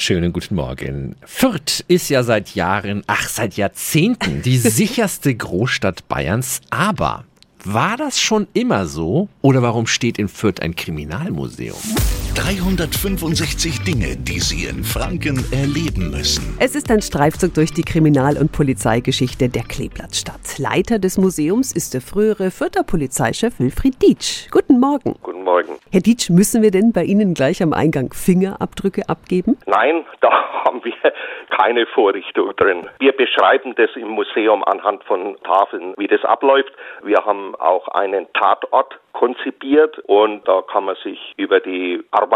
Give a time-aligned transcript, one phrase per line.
[0.00, 1.16] Schönen guten Morgen.
[1.26, 6.60] Fürth ist ja seit Jahren, ach seit Jahrzehnten die sicherste Großstadt Bayerns.
[6.70, 7.24] Aber
[7.64, 9.28] war das schon immer so?
[9.42, 11.76] Oder warum steht in Fürth ein Kriminalmuseum?
[12.34, 16.56] 365 Dinge, die Sie in Franken erleben müssen.
[16.60, 20.58] Es ist ein Streifzug durch die Kriminal- und Polizeigeschichte der Kleeblattstadt.
[20.58, 24.50] Leiter des Museums ist der frühere Fürther Polizeichef Wilfried Dietsch.
[24.50, 25.16] Guten Morgen.
[25.22, 25.78] Guten Morgen.
[25.92, 29.58] Herr Dietsch, müssen wir denn bei Ihnen gleich am Eingang Fingerabdrücke abgeben?
[29.66, 30.30] Nein, da
[30.64, 31.12] haben wir
[31.58, 32.88] keine Vorrichtung drin.
[33.00, 36.72] Wir beschreiben das im Museum anhand von Tafeln, wie das abläuft.
[37.02, 42.27] Wir haben auch einen Tatort konzipiert und da kann man sich über die Arbeit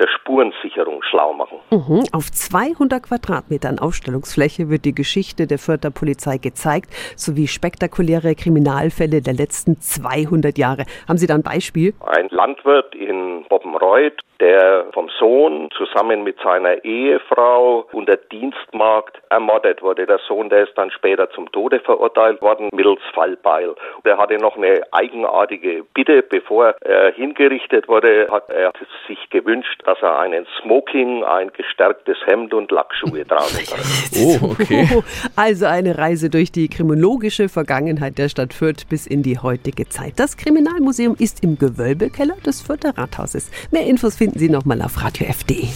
[0.00, 1.58] der Spurensicherung schlau machen.
[1.70, 2.04] Mhm.
[2.12, 9.34] Auf 200 Quadratmetern Aufstellungsfläche wird die Geschichte der Fürther Polizei gezeigt, sowie spektakuläre Kriminalfälle der
[9.34, 10.84] letzten 200 Jahre.
[11.08, 11.94] Haben Sie da ein Beispiel?
[12.00, 20.06] Ein Landwirt in Boppenreuth, der vom Sohn zusammen mit seiner Ehefrau unter Dienstmarkt ermordet wurde.
[20.06, 23.74] Der Sohn, der ist dann später zum Tode verurteilt worden mittels Fallbeil.
[24.04, 28.72] Der hatte noch eine eigenartige Bitte bevor er hingerichtet wurde, hat er
[29.06, 33.80] sich gewünscht, dass er einen Smoking, ein gestärktes Hemd und Lackschuhe tragen kann.
[34.16, 34.86] Oh, okay.
[35.36, 40.14] Also eine Reise durch die kriminologische Vergangenheit der Stadt Fürth bis in die heutige Zeit.
[40.16, 43.50] Das Kriminalmuseum ist im Gewölbekeller des Fürther Rathauses.
[43.70, 45.75] Mehr Infos finden Sie nochmal auf radiof.de.